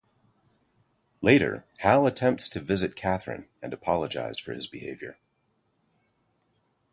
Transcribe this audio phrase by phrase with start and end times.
[1.21, 5.19] Later, Hal attempts to visit Catherine and apologize for his behavior.